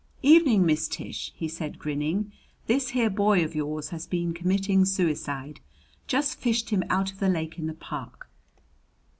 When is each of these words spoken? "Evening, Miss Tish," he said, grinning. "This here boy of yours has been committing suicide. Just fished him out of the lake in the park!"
"Evening, 0.23 0.65
Miss 0.65 0.87
Tish," 0.87 1.31
he 1.35 1.47
said, 1.47 1.77
grinning. 1.77 2.31
"This 2.65 2.89
here 2.89 3.07
boy 3.11 3.45
of 3.45 3.53
yours 3.53 3.89
has 3.89 4.07
been 4.07 4.33
committing 4.33 4.83
suicide. 4.83 5.59
Just 6.07 6.39
fished 6.39 6.71
him 6.71 6.83
out 6.89 7.11
of 7.11 7.19
the 7.19 7.29
lake 7.29 7.59
in 7.59 7.67
the 7.67 7.75
park!" 7.75 8.27